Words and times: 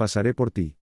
Pasaré 0.00 0.32
por 0.32 0.50
ti. 0.50 0.78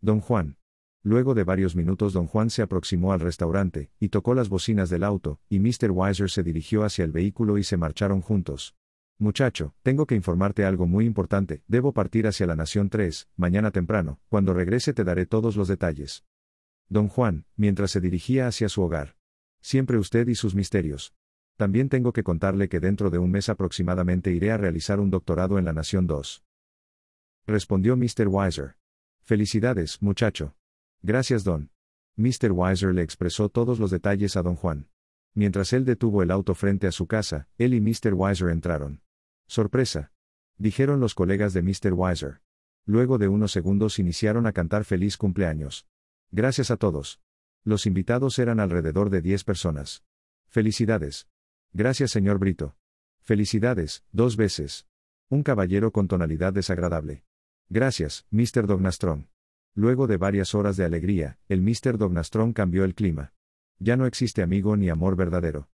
Don 0.00 0.18
Juan. 0.20 0.56
Luego 1.04 1.34
de 1.34 1.44
varios 1.44 1.76
minutos 1.76 2.12
don 2.12 2.26
Juan 2.26 2.50
se 2.50 2.60
aproximó 2.60 3.12
al 3.12 3.20
restaurante, 3.20 3.92
y 4.00 4.08
tocó 4.08 4.34
las 4.34 4.48
bocinas 4.48 4.90
del 4.90 5.04
auto, 5.04 5.40
y 5.48 5.60
Mr. 5.60 5.92
Weiser 5.92 6.28
se 6.28 6.42
dirigió 6.42 6.82
hacia 6.82 7.04
el 7.04 7.12
vehículo 7.12 7.58
y 7.58 7.62
se 7.62 7.76
marcharon 7.76 8.20
juntos. 8.20 8.74
Muchacho, 9.16 9.76
tengo 9.84 10.06
que 10.06 10.16
informarte 10.16 10.64
algo 10.64 10.88
muy 10.88 11.06
importante, 11.06 11.62
debo 11.68 11.92
partir 11.92 12.26
hacia 12.26 12.48
la 12.48 12.56
Nación 12.56 12.90
3, 12.90 13.28
mañana 13.36 13.70
temprano, 13.70 14.18
cuando 14.28 14.52
regrese 14.54 14.92
te 14.92 15.04
daré 15.04 15.24
todos 15.24 15.54
los 15.54 15.68
detalles. 15.68 16.24
Don 16.88 17.06
Juan, 17.06 17.46
mientras 17.54 17.92
se 17.92 18.00
dirigía 18.00 18.48
hacia 18.48 18.68
su 18.68 18.82
hogar. 18.82 19.14
Siempre 19.60 19.98
usted 19.98 20.26
y 20.26 20.34
sus 20.34 20.56
misterios. 20.56 21.14
También 21.56 21.88
tengo 21.88 22.12
que 22.12 22.24
contarle 22.24 22.68
que 22.68 22.80
dentro 22.80 23.10
de 23.10 23.18
un 23.18 23.30
mes 23.30 23.50
aproximadamente 23.50 24.32
iré 24.32 24.50
a 24.50 24.56
realizar 24.56 24.98
un 24.98 25.10
doctorado 25.10 25.60
en 25.60 25.64
la 25.64 25.72
Nación 25.72 26.08
2. 26.08 26.42
Respondió 27.48 27.96
Mr. 27.96 28.28
Weiser. 28.28 28.76
Felicidades, 29.22 30.02
muchacho. 30.02 30.54
Gracias, 31.00 31.44
don. 31.44 31.70
Mr. 32.14 32.52
Weiser 32.52 32.92
le 32.92 33.00
expresó 33.00 33.48
todos 33.48 33.78
los 33.78 33.90
detalles 33.90 34.36
a 34.36 34.42
don 34.42 34.54
Juan. 34.54 34.90
Mientras 35.32 35.72
él 35.72 35.86
detuvo 35.86 36.22
el 36.22 36.30
auto 36.30 36.54
frente 36.54 36.86
a 36.86 36.92
su 36.92 37.06
casa, 37.06 37.48
él 37.56 37.72
y 37.72 37.80
Mr. 37.80 38.12
Weiser 38.12 38.50
entraron. 38.50 39.00
Sorpresa. 39.46 40.12
Dijeron 40.58 41.00
los 41.00 41.14
colegas 41.14 41.54
de 41.54 41.62
Mr. 41.62 41.94
Weiser. 41.94 42.42
Luego 42.84 43.16
de 43.16 43.28
unos 43.28 43.50
segundos 43.50 43.98
iniciaron 43.98 44.46
a 44.46 44.52
cantar 44.52 44.84
feliz 44.84 45.16
cumpleaños. 45.16 45.86
Gracias 46.30 46.70
a 46.70 46.76
todos. 46.76 47.18
Los 47.64 47.86
invitados 47.86 48.38
eran 48.38 48.60
alrededor 48.60 49.08
de 49.08 49.22
10 49.22 49.44
personas. 49.44 50.04
Felicidades. 50.48 51.28
Gracias, 51.72 52.10
señor 52.10 52.38
Brito. 52.38 52.76
Felicidades, 53.22 54.04
dos 54.12 54.36
veces. 54.36 54.86
Un 55.30 55.42
caballero 55.42 55.92
con 55.92 56.08
tonalidad 56.08 56.52
desagradable. 56.52 57.24
Gracias, 57.70 58.26
Mr. 58.30 58.66
Dognastron. 58.66 59.28
Luego 59.74 60.06
de 60.06 60.16
varias 60.16 60.54
horas 60.54 60.76
de 60.76 60.84
alegría, 60.84 61.38
el 61.48 61.60
Mr. 61.60 61.98
Dognastron 61.98 62.52
cambió 62.52 62.84
el 62.84 62.94
clima. 62.94 63.34
Ya 63.78 63.96
no 63.96 64.06
existe 64.06 64.42
amigo 64.42 64.76
ni 64.76 64.88
amor 64.88 65.16
verdadero. 65.16 65.68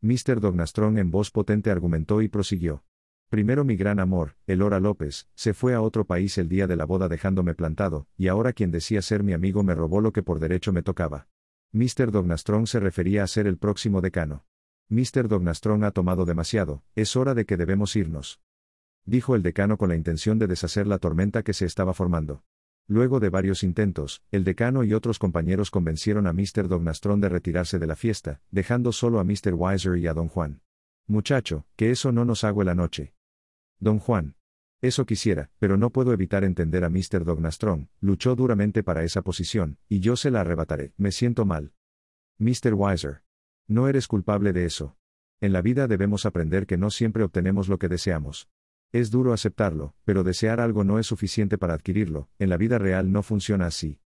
Mr. 0.00 0.40
Dognastron 0.40 0.98
en 0.98 1.10
voz 1.10 1.30
potente 1.30 1.70
argumentó 1.70 2.22
y 2.22 2.28
prosiguió. 2.28 2.84
Primero 3.28 3.64
mi 3.64 3.76
gran 3.76 3.98
amor, 3.98 4.36
Elora 4.46 4.80
López, 4.80 5.28
se 5.34 5.52
fue 5.52 5.74
a 5.74 5.80
otro 5.80 6.06
país 6.06 6.38
el 6.38 6.48
día 6.48 6.66
de 6.66 6.76
la 6.76 6.84
boda 6.84 7.08
dejándome 7.08 7.54
plantado, 7.54 8.06
y 8.16 8.28
ahora 8.28 8.52
quien 8.52 8.70
decía 8.70 9.02
ser 9.02 9.22
mi 9.22 9.32
amigo 9.32 9.62
me 9.62 9.74
robó 9.74 10.00
lo 10.00 10.12
que 10.12 10.22
por 10.22 10.38
derecho 10.38 10.72
me 10.72 10.82
tocaba. 10.82 11.28
Mr. 11.72 12.12
Dognastron 12.12 12.66
se 12.66 12.80
refería 12.80 13.24
a 13.24 13.26
ser 13.26 13.46
el 13.46 13.58
próximo 13.58 14.00
decano. 14.00 14.46
Mr. 14.88 15.28
Dognastron 15.28 15.84
ha 15.84 15.90
tomado 15.90 16.24
demasiado, 16.24 16.84
es 16.94 17.16
hora 17.16 17.34
de 17.34 17.44
que 17.44 17.56
debemos 17.56 17.96
irnos. 17.96 18.40
Dijo 19.06 19.36
el 19.36 19.42
decano 19.42 19.78
con 19.78 19.88
la 19.88 19.94
intención 19.94 20.38
de 20.40 20.48
deshacer 20.48 20.88
la 20.88 20.98
tormenta 20.98 21.44
que 21.44 21.52
se 21.52 21.64
estaba 21.64 21.94
formando. 21.94 22.42
Luego 22.88 23.20
de 23.20 23.30
varios 23.30 23.62
intentos, 23.62 24.22
el 24.32 24.42
decano 24.42 24.82
y 24.82 24.94
otros 24.94 25.20
compañeros 25.20 25.70
convencieron 25.70 26.26
a 26.26 26.32
Mr. 26.32 26.66
Dognastron 26.68 27.20
de 27.20 27.28
retirarse 27.28 27.78
de 27.78 27.86
la 27.86 27.94
fiesta, 27.94 28.40
dejando 28.50 28.90
solo 28.90 29.20
a 29.20 29.24
Mr. 29.24 29.54
Weiser 29.54 29.96
y 29.98 30.08
a 30.08 30.14
Don 30.14 30.28
Juan. 30.28 30.60
Muchacho, 31.06 31.66
que 31.76 31.92
eso 31.92 32.10
no 32.10 32.24
nos 32.24 32.42
hago 32.42 32.64
la 32.64 32.74
noche. 32.74 33.14
Don 33.78 34.00
Juan. 34.00 34.34
Eso 34.82 35.06
quisiera, 35.06 35.50
pero 35.60 35.76
no 35.76 35.90
puedo 35.90 36.12
evitar 36.12 36.42
entender 36.42 36.84
a 36.84 36.90
Mr. 36.90 37.24
Dognastron, 37.24 37.88
luchó 38.00 38.34
duramente 38.34 38.82
para 38.82 39.04
esa 39.04 39.22
posición, 39.22 39.78
y 39.88 40.00
yo 40.00 40.16
se 40.16 40.32
la 40.32 40.40
arrebataré, 40.40 40.92
me 40.96 41.12
siento 41.12 41.44
mal. 41.44 41.72
Mr. 42.38 42.74
Weiser. 42.74 43.22
No 43.68 43.88
eres 43.88 44.08
culpable 44.08 44.52
de 44.52 44.64
eso. 44.64 44.96
En 45.40 45.52
la 45.52 45.62
vida 45.62 45.86
debemos 45.86 46.26
aprender 46.26 46.66
que 46.66 46.76
no 46.76 46.90
siempre 46.90 47.22
obtenemos 47.22 47.68
lo 47.68 47.78
que 47.78 47.88
deseamos. 47.88 48.48
Es 48.92 49.10
duro 49.10 49.32
aceptarlo, 49.32 49.94
pero 50.04 50.22
desear 50.22 50.60
algo 50.60 50.84
no 50.84 50.98
es 50.98 51.06
suficiente 51.06 51.58
para 51.58 51.74
adquirirlo, 51.74 52.28
en 52.38 52.48
la 52.48 52.56
vida 52.56 52.78
real 52.78 53.12
no 53.12 53.22
funciona 53.22 53.66
así. 53.66 54.00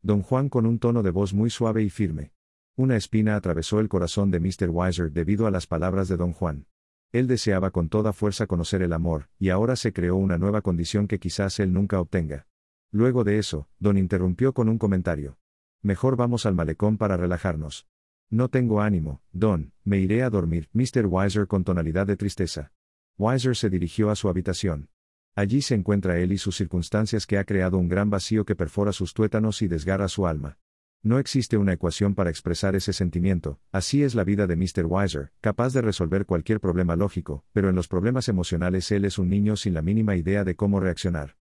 Don 0.00 0.22
Juan 0.22 0.48
con 0.48 0.66
un 0.66 0.78
tono 0.78 1.02
de 1.02 1.10
voz 1.10 1.34
muy 1.34 1.50
suave 1.50 1.82
y 1.82 1.90
firme. 1.90 2.32
Una 2.76 2.96
espina 2.96 3.36
atravesó 3.36 3.80
el 3.80 3.88
corazón 3.88 4.30
de 4.30 4.40
Mr. 4.40 4.70
Weiser 4.70 5.12
debido 5.12 5.46
a 5.46 5.50
las 5.50 5.66
palabras 5.66 6.08
de 6.08 6.16
Don 6.16 6.32
Juan. 6.32 6.66
Él 7.12 7.26
deseaba 7.26 7.70
con 7.70 7.90
toda 7.90 8.14
fuerza 8.14 8.46
conocer 8.46 8.80
el 8.80 8.94
amor, 8.94 9.28
y 9.38 9.50
ahora 9.50 9.76
se 9.76 9.92
creó 9.92 10.16
una 10.16 10.38
nueva 10.38 10.62
condición 10.62 11.06
que 11.06 11.18
quizás 11.18 11.60
él 11.60 11.72
nunca 11.72 12.00
obtenga. 12.00 12.46
Luego 12.90 13.24
de 13.24 13.38
eso, 13.38 13.68
Don 13.78 13.98
interrumpió 13.98 14.54
con 14.54 14.68
un 14.68 14.78
comentario. 14.78 15.36
Mejor 15.82 16.16
vamos 16.16 16.46
al 16.46 16.54
malecón 16.54 16.96
para 16.96 17.16
relajarnos. 17.16 17.86
No 18.30 18.48
tengo 18.48 18.80
ánimo, 18.80 19.20
Don, 19.32 19.72
me 19.84 19.98
iré 19.98 20.22
a 20.22 20.30
dormir, 20.30 20.70
Mr. 20.72 21.06
Weiser 21.06 21.46
con 21.46 21.64
tonalidad 21.64 22.06
de 22.06 22.16
tristeza. 22.16 22.72
Weiser 23.18 23.56
se 23.56 23.70
dirigió 23.70 24.10
a 24.10 24.16
su 24.16 24.28
habitación. 24.28 24.88
Allí 25.34 25.62
se 25.62 25.74
encuentra 25.74 26.18
él 26.18 26.32
y 26.32 26.38
sus 26.38 26.56
circunstancias 26.56 27.26
que 27.26 27.38
ha 27.38 27.44
creado 27.44 27.78
un 27.78 27.88
gran 27.88 28.10
vacío 28.10 28.44
que 28.44 28.56
perfora 28.56 28.92
sus 28.92 29.14
tuétanos 29.14 29.62
y 29.62 29.68
desgarra 29.68 30.08
su 30.08 30.26
alma. 30.26 30.58
No 31.04 31.18
existe 31.18 31.56
una 31.56 31.72
ecuación 31.72 32.14
para 32.14 32.30
expresar 32.30 32.76
ese 32.76 32.92
sentimiento, 32.92 33.58
así 33.72 34.04
es 34.04 34.14
la 34.14 34.24
vida 34.24 34.46
de 34.46 34.56
Mr. 34.56 34.86
Weiser, 34.86 35.32
capaz 35.40 35.72
de 35.72 35.82
resolver 35.82 36.26
cualquier 36.26 36.60
problema 36.60 36.94
lógico, 36.94 37.44
pero 37.52 37.70
en 37.70 37.74
los 37.74 37.88
problemas 37.88 38.28
emocionales 38.28 38.92
él 38.92 39.04
es 39.04 39.18
un 39.18 39.28
niño 39.28 39.56
sin 39.56 39.74
la 39.74 39.82
mínima 39.82 40.14
idea 40.14 40.44
de 40.44 40.54
cómo 40.54 40.78
reaccionar. 40.78 41.30